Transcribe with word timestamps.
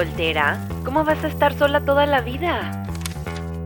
¿Soltera? 0.00 0.66
¿Cómo 0.82 1.04
vas 1.04 1.22
a 1.24 1.28
estar 1.28 1.52
sola 1.58 1.84
toda 1.84 2.06
la 2.06 2.22
vida? 2.22 2.86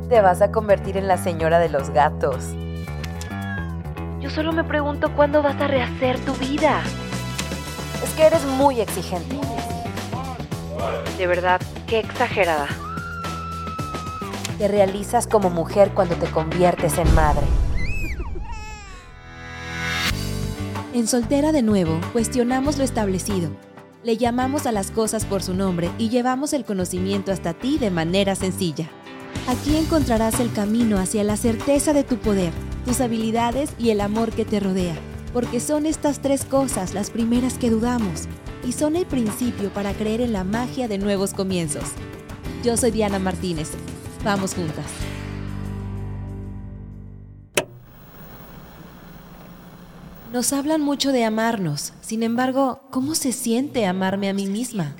Te 0.08 0.20
vas 0.20 0.42
a 0.42 0.50
convertir 0.50 0.96
en 0.96 1.06
la 1.06 1.16
señora 1.16 1.60
de 1.60 1.68
los 1.68 1.90
gatos. 1.90 2.46
Yo 4.20 4.30
solo 4.30 4.52
me 4.52 4.64
pregunto 4.64 5.14
cuándo 5.14 5.44
vas 5.44 5.54
a 5.60 5.68
rehacer 5.68 6.18
tu 6.24 6.32
vida. 6.32 6.82
Es 8.02 8.10
que 8.14 8.24
eres 8.24 8.44
muy 8.46 8.80
exigente. 8.80 9.38
De 11.18 11.26
verdad, 11.28 11.60
qué 11.86 12.00
exagerada. 12.00 12.66
Te 14.58 14.66
realizas 14.66 15.28
como 15.28 15.50
mujer 15.50 15.92
cuando 15.94 16.16
te 16.16 16.26
conviertes 16.26 16.98
en 16.98 17.14
madre. 17.14 17.46
En 20.94 21.06
Soltera 21.06 21.52
de 21.52 21.62
nuevo, 21.62 22.00
cuestionamos 22.12 22.76
lo 22.76 22.82
establecido. 22.82 23.50
Le 24.04 24.18
llamamos 24.18 24.66
a 24.66 24.72
las 24.72 24.90
cosas 24.90 25.24
por 25.24 25.42
su 25.42 25.54
nombre 25.54 25.90
y 25.96 26.10
llevamos 26.10 26.52
el 26.52 26.66
conocimiento 26.66 27.32
hasta 27.32 27.54
ti 27.54 27.78
de 27.78 27.90
manera 27.90 28.34
sencilla. 28.34 28.86
Aquí 29.48 29.76
encontrarás 29.76 30.40
el 30.40 30.52
camino 30.52 30.98
hacia 30.98 31.24
la 31.24 31.38
certeza 31.38 31.94
de 31.94 32.04
tu 32.04 32.18
poder, 32.18 32.52
tus 32.84 33.00
habilidades 33.00 33.70
y 33.78 33.88
el 33.88 34.02
amor 34.02 34.32
que 34.32 34.44
te 34.44 34.60
rodea, 34.60 34.94
porque 35.32 35.58
son 35.58 35.86
estas 35.86 36.20
tres 36.20 36.44
cosas 36.44 36.92
las 36.92 37.08
primeras 37.08 37.56
que 37.56 37.70
dudamos 37.70 38.28
y 38.62 38.72
son 38.72 38.94
el 38.96 39.06
principio 39.06 39.70
para 39.70 39.94
creer 39.94 40.20
en 40.20 40.34
la 40.34 40.44
magia 40.44 40.86
de 40.86 40.98
nuevos 40.98 41.32
comienzos. 41.32 41.84
Yo 42.62 42.76
soy 42.76 42.90
Diana 42.90 43.18
Martínez. 43.18 43.70
Vamos 44.22 44.54
juntas. 44.54 44.84
Nos 50.34 50.52
hablan 50.52 50.80
mucho 50.80 51.12
de 51.12 51.22
amarnos, 51.22 51.92
sin 52.00 52.24
embargo, 52.24 52.80
¿cómo 52.90 53.14
se 53.14 53.30
siente 53.30 53.86
amarme 53.86 54.28
a 54.28 54.32
mí 54.32 54.48
misma? 54.48 54.96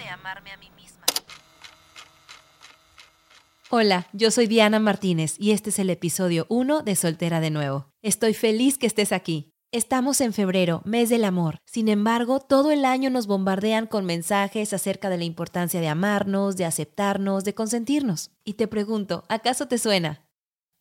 Hola, 3.68 4.06
yo 4.12 4.30
soy 4.30 4.46
Diana 4.46 4.78
Martínez 4.78 5.34
y 5.40 5.50
este 5.50 5.70
es 5.70 5.80
el 5.80 5.90
episodio 5.90 6.46
1 6.50 6.82
de 6.82 6.94
Soltera 6.94 7.40
de 7.40 7.50
nuevo. 7.50 7.90
Estoy 8.00 8.32
feliz 8.32 8.78
que 8.78 8.86
estés 8.86 9.10
aquí. 9.10 9.50
Estamos 9.72 10.20
en 10.20 10.32
febrero, 10.32 10.82
mes 10.84 11.08
del 11.08 11.24
amor. 11.24 11.58
Sin 11.66 11.88
embargo, 11.88 12.38
todo 12.38 12.70
el 12.70 12.84
año 12.84 13.10
nos 13.10 13.26
bombardean 13.26 13.88
con 13.88 14.04
mensajes 14.04 14.72
acerca 14.72 15.10
de 15.10 15.18
la 15.18 15.24
importancia 15.24 15.80
de 15.80 15.88
amarnos, 15.88 16.56
de 16.56 16.64
aceptarnos, 16.64 17.42
de 17.42 17.54
consentirnos. 17.54 18.30
Y 18.44 18.52
te 18.52 18.68
pregunto, 18.68 19.24
¿acaso 19.28 19.66
te 19.66 19.78
suena? 19.78 20.28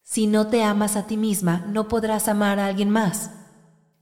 Si 0.03 0.27
no 0.27 0.45
te 0.45 0.61
amas 0.61 0.95
a 0.95 1.07
ti 1.07 1.17
misma, 1.17 1.65
no 1.69 1.87
podrás 1.87 2.27
amar 2.27 2.59
a 2.59 2.67
alguien 2.67 2.91
más. 2.91 3.31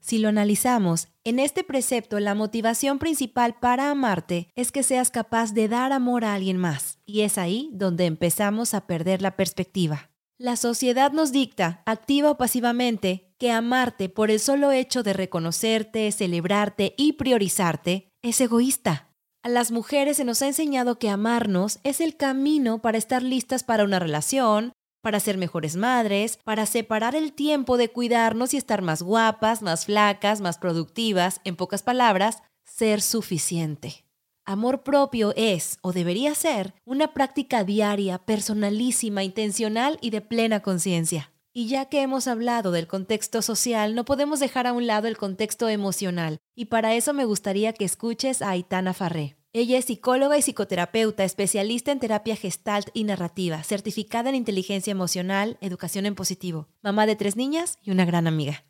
Si 0.01 0.17
lo 0.17 0.29
analizamos, 0.29 1.09
en 1.23 1.39
este 1.39 1.63
precepto 1.63 2.19
la 2.19 2.33
motivación 2.33 2.97
principal 2.97 3.55
para 3.59 3.91
amarte 3.91 4.49
es 4.55 4.71
que 4.71 4.81
seas 4.81 5.11
capaz 5.11 5.53
de 5.53 5.67
dar 5.67 5.93
amor 5.93 6.25
a 6.25 6.33
alguien 6.33 6.57
más, 6.57 6.99
y 7.05 7.21
es 7.21 7.37
ahí 7.37 7.69
donde 7.71 8.07
empezamos 8.07 8.73
a 8.73 8.87
perder 8.87 9.21
la 9.21 9.35
perspectiva. 9.37 10.09
La 10.39 10.55
sociedad 10.55 11.11
nos 11.11 11.31
dicta, 11.31 11.83
activa 11.85 12.31
o 12.31 12.37
pasivamente, 12.37 13.31
que 13.37 13.51
amarte 13.51 14.09
por 14.09 14.31
el 14.31 14.39
solo 14.39 14.71
hecho 14.71 15.03
de 15.03 15.13
reconocerte, 15.13 16.11
celebrarte 16.11 16.95
y 16.97 17.13
priorizarte 17.13 18.09
es 18.23 18.41
egoísta. 18.41 19.11
A 19.43 19.49
las 19.49 19.71
mujeres 19.71 20.17
se 20.17 20.25
nos 20.25 20.41
ha 20.41 20.47
enseñado 20.47 20.97
que 20.97 21.09
amarnos 21.09 21.79
es 21.83 22.01
el 22.01 22.17
camino 22.17 22.81
para 22.81 22.97
estar 22.97 23.21
listas 23.21 23.63
para 23.63 23.83
una 23.83 23.99
relación, 23.99 24.73
para 25.01 25.19
ser 25.19 25.37
mejores 25.37 25.75
madres, 25.75 26.39
para 26.43 26.65
separar 26.65 27.15
el 27.15 27.33
tiempo 27.33 27.77
de 27.77 27.89
cuidarnos 27.89 28.53
y 28.53 28.57
estar 28.57 28.81
más 28.81 29.01
guapas, 29.01 29.61
más 29.61 29.85
flacas, 29.85 30.41
más 30.41 30.57
productivas, 30.57 31.41
en 31.43 31.55
pocas 31.55 31.83
palabras, 31.83 32.43
ser 32.63 33.01
suficiente. 33.01 34.05
Amor 34.45 34.83
propio 34.83 35.33
es, 35.35 35.77
o 35.81 35.93
debería 35.93 36.33
ser, 36.33 36.73
una 36.85 37.13
práctica 37.13 37.63
diaria, 37.63 38.17
personalísima, 38.17 39.23
intencional 39.23 39.99
y 40.01 40.09
de 40.09 40.21
plena 40.21 40.61
conciencia. 40.61 41.31
Y 41.53 41.67
ya 41.67 41.85
que 41.85 42.01
hemos 42.01 42.27
hablado 42.27 42.71
del 42.71 42.87
contexto 42.87 43.41
social, 43.41 43.93
no 43.93 44.05
podemos 44.05 44.39
dejar 44.39 44.67
a 44.67 44.73
un 44.73 44.87
lado 44.87 45.07
el 45.07 45.17
contexto 45.17 45.67
emocional, 45.67 46.39
y 46.55 46.65
para 46.65 46.95
eso 46.95 47.13
me 47.13 47.25
gustaría 47.25 47.73
que 47.73 47.85
escuches 47.85 48.41
a 48.41 48.51
Aitana 48.51 48.93
Farré. 48.93 49.35
Ella 49.53 49.77
es 49.77 49.85
psicóloga 49.85 50.37
y 50.37 50.41
psicoterapeuta, 50.41 51.25
especialista 51.25 51.91
en 51.91 51.99
terapia 51.99 52.37
gestalt 52.37 52.87
y 52.93 53.03
narrativa, 53.03 53.61
certificada 53.63 54.29
en 54.29 54.35
inteligencia 54.35 54.91
emocional, 54.91 55.57
educación 55.59 56.05
en 56.05 56.15
positivo, 56.15 56.69
mamá 56.81 57.05
de 57.05 57.17
tres 57.17 57.35
niñas 57.35 57.77
y 57.83 57.91
una 57.91 58.05
gran 58.05 58.27
amiga. 58.27 58.63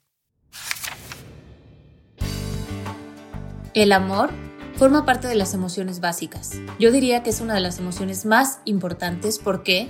El 3.75 3.91
amor 3.91 4.31
forma 4.75 5.05
parte 5.05 5.27
de 5.27 5.35
las 5.35 5.53
emociones 5.53 5.99
básicas. 5.99 6.53
Yo 6.79 6.91
diría 6.91 7.21
que 7.21 7.29
es 7.29 7.41
una 7.41 7.53
de 7.53 7.61
las 7.61 7.77
emociones 7.77 8.25
más 8.25 8.61
importantes. 8.65 9.37
¿Por 9.37 9.61
qué? 9.61 9.87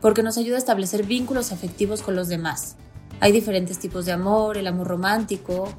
Porque 0.00 0.22
nos 0.22 0.38
ayuda 0.38 0.54
a 0.54 0.60
establecer 0.60 1.04
vínculos 1.04 1.50
afectivos 1.50 2.00
con 2.00 2.14
los 2.14 2.28
demás. 2.28 2.76
Hay 3.18 3.32
diferentes 3.32 3.80
tipos 3.80 4.06
de 4.06 4.12
amor, 4.12 4.56
el 4.56 4.68
amor 4.68 4.86
romántico, 4.86 5.74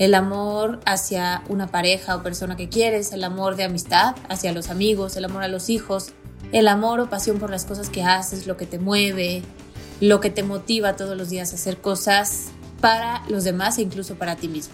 el 0.00 0.14
amor 0.14 0.80
hacia 0.86 1.44
una 1.50 1.66
pareja 1.66 2.16
o 2.16 2.22
persona 2.22 2.56
que 2.56 2.70
quieres, 2.70 3.12
el 3.12 3.22
amor 3.22 3.56
de 3.56 3.64
amistad 3.64 4.16
hacia 4.30 4.50
los 4.50 4.70
amigos, 4.70 5.14
el 5.16 5.26
amor 5.26 5.42
a 5.42 5.48
los 5.48 5.68
hijos, 5.68 6.14
el 6.52 6.68
amor 6.68 7.00
o 7.00 7.10
pasión 7.10 7.38
por 7.38 7.50
las 7.50 7.66
cosas 7.66 7.90
que 7.90 8.02
haces, 8.02 8.46
lo 8.46 8.56
que 8.56 8.64
te 8.64 8.78
mueve, 8.78 9.42
lo 10.00 10.20
que 10.20 10.30
te 10.30 10.42
motiva 10.42 10.96
todos 10.96 11.18
los 11.18 11.28
días 11.28 11.52
a 11.52 11.56
hacer 11.56 11.82
cosas 11.82 12.46
para 12.80 13.22
los 13.28 13.44
demás 13.44 13.76
e 13.76 13.82
incluso 13.82 14.14
para 14.14 14.36
ti 14.36 14.48
mismo. 14.48 14.72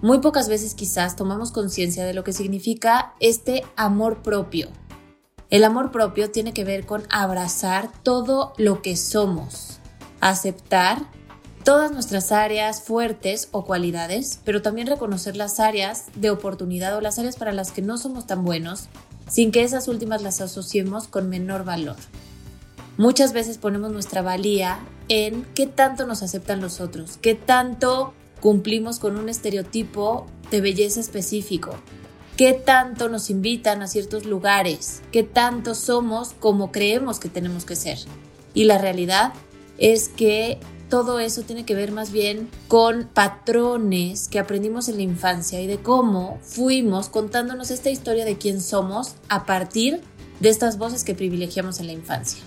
Muy 0.00 0.20
pocas 0.20 0.48
veces 0.48 0.76
quizás 0.76 1.16
tomamos 1.16 1.50
conciencia 1.50 2.04
de 2.04 2.14
lo 2.14 2.22
que 2.22 2.32
significa 2.32 3.14
este 3.18 3.64
amor 3.74 4.22
propio. 4.22 4.68
El 5.50 5.64
amor 5.64 5.90
propio 5.90 6.30
tiene 6.30 6.52
que 6.52 6.62
ver 6.62 6.86
con 6.86 7.02
abrazar 7.10 7.90
todo 8.04 8.52
lo 8.58 8.80
que 8.80 8.96
somos, 8.96 9.80
aceptar 10.20 11.02
todas 11.64 11.92
nuestras 11.92 12.32
áreas 12.32 12.82
fuertes 12.82 13.48
o 13.52 13.64
cualidades, 13.64 14.40
pero 14.44 14.62
también 14.62 14.86
reconocer 14.86 15.36
las 15.36 15.60
áreas 15.60 16.06
de 16.14 16.30
oportunidad 16.30 16.96
o 16.96 17.00
las 17.00 17.18
áreas 17.18 17.36
para 17.36 17.52
las 17.52 17.70
que 17.70 17.82
no 17.82 17.98
somos 17.98 18.26
tan 18.26 18.44
buenos, 18.44 18.84
sin 19.28 19.52
que 19.52 19.62
esas 19.62 19.88
últimas 19.88 20.22
las 20.22 20.40
asociemos 20.40 21.06
con 21.06 21.28
menor 21.28 21.64
valor. 21.64 21.96
Muchas 22.96 23.32
veces 23.32 23.58
ponemos 23.58 23.92
nuestra 23.92 24.22
valía 24.22 24.80
en 25.08 25.44
qué 25.54 25.66
tanto 25.66 26.06
nos 26.06 26.22
aceptan 26.22 26.60
los 26.60 26.80
otros, 26.80 27.18
qué 27.18 27.34
tanto 27.34 28.12
cumplimos 28.40 28.98
con 28.98 29.16
un 29.16 29.28
estereotipo 29.28 30.26
de 30.50 30.60
belleza 30.60 31.00
específico, 31.00 31.76
qué 32.36 32.52
tanto 32.52 33.08
nos 33.08 33.30
invitan 33.30 33.82
a 33.82 33.86
ciertos 33.86 34.24
lugares, 34.24 35.02
qué 35.12 35.22
tanto 35.22 35.74
somos 35.74 36.34
como 36.40 36.72
creemos 36.72 37.20
que 37.20 37.28
tenemos 37.28 37.64
que 37.64 37.76
ser. 37.76 37.98
Y 38.54 38.64
la 38.64 38.78
realidad 38.78 39.32
es 39.78 40.08
que 40.08 40.58
todo 40.90 41.20
eso 41.20 41.42
tiene 41.42 41.64
que 41.64 41.74
ver 41.74 41.92
más 41.92 42.10
bien 42.10 42.50
con 42.68 43.04
patrones 43.04 44.28
que 44.28 44.38
aprendimos 44.38 44.88
en 44.88 44.96
la 44.96 45.02
infancia 45.02 45.60
y 45.62 45.66
de 45.66 45.78
cómo 45.78 46.38
fuimos 46.42 47.08
contándonos 47.08 47.70
esta 47.70 47.88
historia 47.88 48.26
de 48.26 48.36
quién 48.36 48.60
somos 48.60 49.14
a 49.28 49.46
partir 49.46 50.02
de 50.40 50.50
estas 50.50 50.76
voces 50.76 51.04
que 51.04 51.14
privilegiamos 51.14 51.80
en 51.80 51.86
la 51.86 51.92
infancia. 51.92 52.42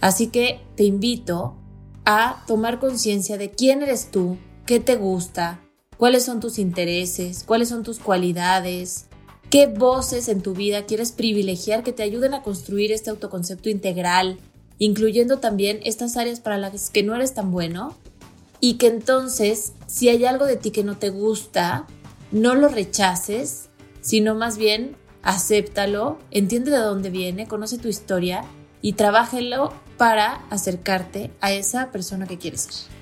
Así 0.00 0.26
que 0.26 0.60
te 0.74 0.84
invito 0.84 1.56
a 2.04 2.44
tomar 2.46 2.78
conciencia 2.78 3.38
de 3.38 3.50
quién 3.50 3.82
eres 3.82 4.10
tú, 4.10 4.36
qué 4.66 4.80
te 4.80 4.96
gusta, 4.96 5.60
cuáles 5.96 6.24
son 6.24 6.40
tus 6.40 6.58
intereses, 6.58 7.44
cuáles 7.44 7.68
son 7.68 7.84
tus 7.84 7.98
cualidades, 8.00 9.06
qué 9.48 9.68
voces 9.68 10.28
en 10.28 10.42
tu 10.42 10.54
vida 10.54 10.86
quieres 10.86 11.12
privilegiar 11.12 11.82
que 11.82 11.92
te 11.92 12.02
ayuden 12.02 12.34
a 12.34 12.42
construir 12.42 12.92
este 12.92 13.10
autoconcepto 13.10 13.70
integral 13.70 14.38
incluyendo 14.78 15.38
también 15.38 15.80
estas 15.84 16.16
áreas 16.16 16.40
para 16.40 16.58
las 16.58 16.90
que 16.90 17.02
no 17.02 17.14
eres 17.14 17.34
tan 17.34 17.50
bueno 17.50 17.96
y 18.60 18.74
que 18.74 18.88
entonces 18.88 19.72
si 19.86 20.08
hay 20.08 20.24
algo 20.24 20.46
de 20.46 20.56
ti 20.56 20.70
que 20.70 20.84
no 20.84 20.96
te 20.96 21.10
gusta, 21.10 21.86
no 22.30 22.54
lo 22.54 22.68
rechaces, 22.68 23.68
sino 24.00 24.34
más 24.34 24.58
bien 24.58 24.96
acéptalo, 25.22 26.18
entiende 26.30 26.70
de 26.70 26.78
dónde 26.78 27.10
viene, 27.10 27.48
conoce 27.48 27.78
tu 27.78 27.88
historia 27.88 28.44
y 28.80 28.92
trabájelo 28.92 29.72
para 29.96 30.46
acercarte 30.50 31.32
a 31.40 31.52
esa 31.52 31.90
persona 31.90 32.26
que 32.26 32.38
quieres 32.38 32.62
ser. 32.62 32.95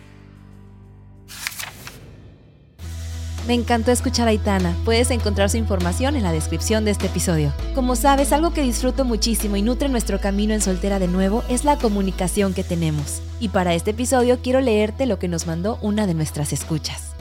Me 3.46 3.52
encantó 3.52 3.92
escuchar 3.92 4.26
a 4.26 4.30
Aitana. 4.30 4.74
Puedes 4.86 5.10
encontrar 5.10 5.50
su 5.50 5.58
información 5.58 6.16
en 6.16 6.22
la 6.22 6.32
descripción 6.32 6.86
de 6.86 6.92
este 6.92 7.06
episodio. 7.06 7.52
Como 7.74 7.94
sabes, 7.94 8.32
algo 8.32 8.54
que 8.54 8.62
disfruto 8.62 9.04
muchísimo 9.04 9.56
y 9.56 9.62
nutre 9.62 9.90
nuestro 9.90 10.18
camino 10.18 10.54
en 10.54 10.62
soltera 10.62 10.98
de 10.98 11.08
nuevo 11.08 11.44
es 11.50 11.64
la 11.64 11.76
comunicación 11.76 12.54
que 12.54 12.64
tenemos. 12.64 13.20
Y 13.40 13.50
para 13.50 13.74
este 13.74 13.90
episodio 13.90 14.38
quiero 14.42 14.62
leerte 14.62 15.04
lo 15.04 15.18
que 15.18 15.28
nos 15.28 15.46
mandó 15.46 15.78
una 15.82 16.06
de 16.06 16.14
nuestras 16.14 16.54
escuchas. 16.54 17.12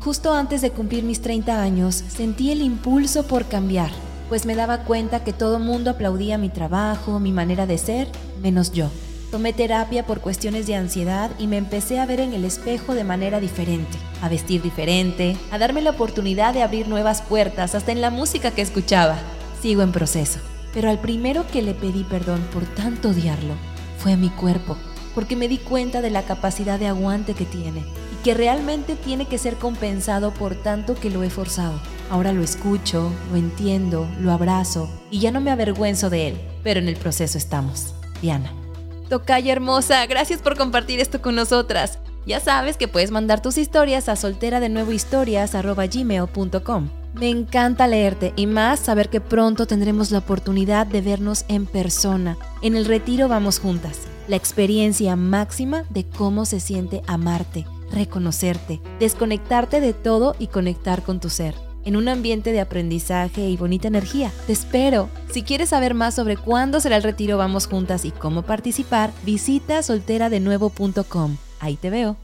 Justo 0.00 0.32
antes 0.32 0.60
de 0.60 0.70
cumplir 0.70 1.04
mis 1.04 1.22
30 1.22 1.62
años, 1.62 1.94
sentí 1.94 2.50
el 2.50 2.60
impulso 2.60 3.24
por 3.24 3.46
cambiar, 3.46 3.90
pues 4.28 4.44
me 4.44 4.56
daba 4.56 4.78
cuenta 4.84 5.22
que 5.22 5.32
todo 5.32 5.60
mundo 5.60 5.90
aplaudía 5.90 6.36
mi 6.38 6.48
trabajo, 6.48 7.20
mi 7.20 7.30
manera 7.30 7.66
de 7.66 7.78
ser, 7.78 8.08
menos 8.42 8.72
yo. 8.72 8.90
Tomé 9.30 9.52
terapia 9.52 10.06
por 10.06 10.20
cuestiones 10.20 10.66
de 10.66 10.74
ansiedad 10.74 11.30
y 11.38 11.48
me 11.48 11.58
empecé 11.58 12.00
a 12.00 12.06
ver 12.06 12.18
en 12.20 12.32
el 12.32 12.46
espejo 12.46 12.94
de 12.94 13.04
manera 13.04 13.40
diferente, 13.40 13.98
a 14.22 14.28
vestir 14.30 14.62
diferente, 14.62 15.36
a 15.50 15.58
darme 15.58 15.82
la 15.82 15.90
oportunidad 15.90 16.54
de 16.54 16.62
abrir 16.62 16.88
nuevas 16.88 17.20
puertas 17.20 17.74
hasta 17.74 17.92
en 17.92 18.00
la 18.00 18.08
música 18.08 18.52
que 18.52 18.62
escuchaba. 18.62 19.18
Sigo 19.60 19.82
en 19.82 19.92
proceso, 19.92 20.38
pero 20.72 20.88
al 20.88 20.98
primero 20.98 21.46
que 21.52 21.60
le 21.60 21.74
pedí 21.74 22.04
perdón 22.04 22.40
por 22.54 22.64
tanto 22.64 23.10
odiarlo 23.10 23.52
fue 23.98 24.14
a 24.14 24.16
mi 24.16 24.30
cuerpo, 24.30 24.78
porque 25.14 25.36
me 25.36 25.48
di 25.48 25.58
cuenta 25.58 26.00
de 26.00 26.08
la 26.08 26.22
capacidad 26.22 26.78
de 26.78 26.86
aguante 26.86 27.34
que 27.34 27.44
tiene 27.44 27.80
y 27.80 28.24
que 28.24 28.32
realmente 28.32 28.96
tiene 28.96 29.26
que 29.26 29.36
ser 29.36 29.56
compensado 29.56 30.32
por 30.32 30.54
tanto 30.54 30.94
que 30.94 31.10
lo 31.10 31.22
he 31.22 31.28
forzado. 31.28 31.78
Ahora 32.08 32.32
lo 32.32 32.42
escucho, 32.42 33.12
lo 33.30 33.36
entiendo, 33.36 34.08
lo 34.20 34.32
abrazo 34.32 34.88
y 35.10 35.18
ya 35.18 35.32
no 35.32 35.42
me 35.42 35.50
avergüenzo 35.50 36.08
de 36.08 36.28
él, 36.28 36.40
pero 36.62 36.80
en 36.80 36.88
el 36.88 36.96
proceso 36.96 37.36
estamos. 37.36 37.92
Diana. 38.22 38.67
Tocaya 39.08 39.52
hermosa, 39.52 40.04
gracias 40.06 40.42
por 40.42 40.56
compartir 40.58 41.00
esto 41.00 41.22
con 41.22 41.34
nosotras. 41.34 41.98
Ya 42.26 42.40
sabes 42.40 42.76
que 42.76 42.88
puedes 42.88 43.10
mandar 43.10 43.40
tus 43.40 43.56
historias 43.56 44.10
a 44.10 44.16
soltera 44.16 44.60
de 44.60 44.68
nuevo 44.68 44.92
historias@gmail.com. 44.92 46.88
Me 47.14 47.30
encanta 47.30 47.86
leerte 47.86 48.34
y 48.36 48.46
más 48.46 48.80
saber 48.80 49.08
que 49.08 49.22
pronto 49.22 49.66
tendremos 49.66 50.10
la 50.10 50.18
oportunidad 50.18 50.86
de 50.86 51.00
vernos 51.00 51.46
en 51.48 51.64
persona. 51.64 52.36
En 52.60 52.76
el 52.76 52.84
retiro 52.84 53.28
vamos 53.28 53.58
juntas. 53.58 54.00
La 54.28 54.36
experiencia 54.36 55.16
máxima 55.16 55.84
de 55.88 56.04
cómo 56.04 56.44
se 56.44 56.60
siente 56.60 57.00
amarte, 57.06 57.64
reconocerte, 57.90 58.82
desconectarte 59.00 59.80
de 59.80 59.94
todo 59.94 60.36
y 60.38 60.48
conectar 60.48 61.02
con 61.02 61.18
tu 61.18 61.30
ser 61.30 61.67
en 61.88 61.96
un 61.96 62.06
ambiente 62.08 62.52
de 62.52 62.60
aprendizaje 62.60 63.48
y 63.48 63.56
bonita 63.56 63.88
energía. 63.88 64.30
Te 64.46 64.52
espero. 64.52 65.08
Si 65.30 65.42
quieres 65.42 65.70
saber 65.70 65.94
más 65.94 66.14
sobre 66.14 66.36
cuándo 66.36 66.80
será 66.80 66.96
el 66.96 67.02
retiro 67.02 67.38
Vamos 67.38 67.66
Juntas 67.66 68.04
y 68.04 68.10
cómo 68.10 68.42
participar, 68.42 69.10
visita 69.24 69.82
solteradenuevo.com. 69.82 71.38
Ahí 71.60 71.76
te 71.76 71.88
veo. 71.88 72.18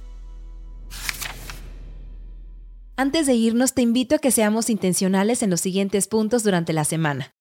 Antes 2.97 3.27
de 3.27 3.35
irnos, 3.35 3.73
te 3.73 3.81
invito 3.81 4.17
a 4.17 4.19
que 4.19 4.31
seamos 4.31 4.69
intencionales 4.69 5.43
en 5.43 5.49
los 5.49 5.63
siguientes 5.63 6.09
puntos 6.09 6.45
durante 6.45 6.75
la 6.75 6.85
semana. 6.85 7.33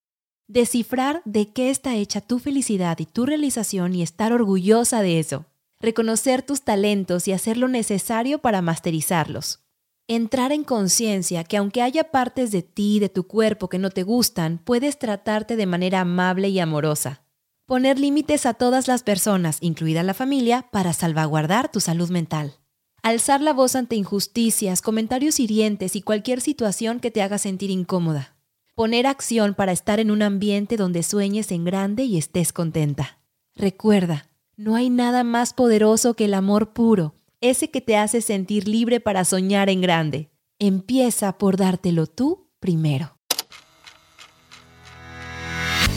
Descifrar 0.47 1.21
de 1.25 1.51
qué 1.51 1.69
está 1.69 1.95
hecha 1.95 2.21
tu 2.21 2.39
felicidad 2.39 2.97
y 2.99 3.05
tu 3.05 3.25
realización 3.25 3.95
y 3.95 4.01
estar 4.01 4.31
orgullosa 4.31 5.01
de 5.01 5.19
eso. 5.19 5.45
Reconocer 5.81 6.41
tus 6.41 6.61
talentos 6.61 7.27
y 7.27 7.33
hacer 7.33 7.57
lo 7.57 7.67
necesario 7.67 8.39
para 8.39 8.61
masterizarlos 8.61 9.62
entrar 10.07 10.51
en 10.51 10.63
conciencia 10.63 11.43
que 11.43 11.57
aunque 11.57 11.81
haya 11.81 12.11
partes 12.11 12.51
de 12.51 12.61
ti, 12.61 12.99
de 12.99 13.09
tu 13.09 13.25
cuerpo 13.25 13.69
que 13.69 13.79
no 13.79 13.89
te 13.89 14.03
gustan, 14.03 14.59
puedes 14.63 14.99
tratarte 14.99 15.55
de 15.55 15.65
manera 15.65 16.01
amable 16.01 16.49
y 16.49 16.59
amorosa. 16.59 17.23
Poner 17.65 17.97
límites 17.97 18.45
a 18.45 18.53
todas 18.53 18.87
las 18.87 19.03
personas, 19.03 19.57
incluida 19.61 20.03
la 20.03 20.13
familia, 20.13 20.67
para 20.71 20.91
salvaguardar 20.91 21.71
tu 21.71 21.79
salud 21.79 22.09
mental. 22.09 22.59
Alzar 23.01 23.41
la 23.41 23.53
voz 23.53 23.75
ante 23.75 23.95
injusticias, 23.95 24.81
comentarios 24.81 25.39
hirientes 25.39 25.95
y 25.95 26.01
cualquier 26.01 26.41
situación 26.41 26.99
que 26.99 27.11
te 27.11 27.21
haga 27.21 27.37
sentir 27.37 27.69
incómoda. 27.69 28.35
Poner 28.75 29.07
acción 29.07 29.53
para 29.53 29.71
estar 29.71 29.99
en 29.99 30.11
un 30.11 30.21
ambiente 30.21 30.77
donde 30.77 31.03
sueñes 31.03 31.51
en 31.51 31.63
grande 31.63 32.03
y 32.03 32.17
estés 32.17 32.51
contenta. 32.51 33.19
Recuerda, 33.55 34.29
no 34.57 34.75
hay 34.75 34.89
nada 34.89 35.23
más 35.23 35.53
poderoso 35.53 36.15
que 36.15 36.25
el 36.25 36.33
amor 36.33 36.73
puro 36.73 37.15
ese 37.43 37.69
que 37.69 37.81
te 37.81 37.97
hace 37.97 38.21
sentir 38.21 38.69
libre 38.69 39.01
para 39.01 39.25
soñar 39.25 39.69
en 39.69 39.81
grande. 39.81 40.31
Empieza 40.59 41.37
por 41.37 41.57
dártelo 41.57 42.07
tú 42.07 42.49
primero. 42.61 43.17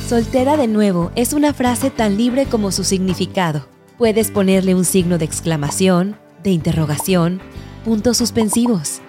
Soltera 0.08 0.56
de 0.56 0.66
nuevo 0.66 1.12
es 1.14 1.32
una 1.32 1.54
frase 1.54 1.90
tan 1.90 2.16
libre 2.16 2.46
como 2.46 2.72
su 2.72 2.82
significado. 2.82 3.69
Puedes 3.96 4.32
ponerle 4.32 4.75
un 4.75 4.84
signo 4.84 5.19
de 5.19 5.25
exclamación, 5.25 6.16
de 6.43 6.50
interrogación, 6.50 7.40
puntos 7.84 8.16
suspensivos. 8.16 9.00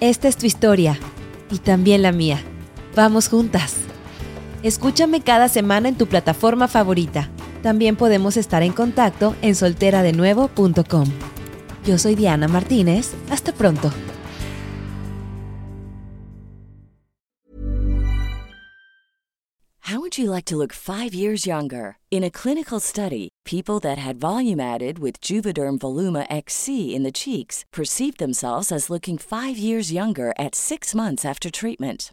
Esta 0.00 0.28
es 0.28 0.36
tu 0.36 0.44
historia 0.44 0.98
y 1.50 1.58
también 1.58 2.02
la 2.02 2.12
mía. 2.12 2.42
Vamos 2.94 3.28
juntas. 3.28 3.76
Escúchame 4.62 5.22
cada 5.22 5.48
semana 5.48 5.88
en 5.88 5.96
tu 5.96 6.06
plataforma 6.06 6.68
favorita 6.68 7.30
también 7.68 7.96
podemos 7.96 8.38
estar 8.38 8.62
en 8.62 8.72
contacto 8.72 9.36
en 9.42 9.54
solteradenuevo.com. 9.54 11.06
Yo 11.84 11.98
soy 11.98 12.14
Diana 12.14 12.48
Martínez. 12.48 13.12
Hasta 13.28 13.52
pronto. 13.52 13.92
How 19.80 20.00
would 20.00 20.16
you 20.16 20.30
like 20.30 20.46
to 20.46 20.56
look 20.56 20.72
5 20.72 21.12
years 21.12 21.46
younger? 21.46 21.98
In 22.10 22.24
a 22.24 22.30
clinical 22.30 22.80
study, 22.80 23.28
people 23.44 23.78
that 23.80 23.98
had 23.98 24.18
volume 24.18 24.60
added 24.60 24.98
with 24.98 25.20
Juvederm 25.20 25.78
Voluma 25.78 26.24
XC 26.30 26.94
in 26.94 27.02
the 27.02 27.12
cheeks 27.12 27.66
perceived 27.70 28.18
themselves 28.18 28.72
as 28.72 28.88
looking 28.88 29.18
5 29.18 29.58
years 29.58 29.92
younger 29.92 30.32
at 30.38 30.54
6 30.54 30.94
months 30.94 31.26
after 31.26 31.50
treatment. 31.50 32.12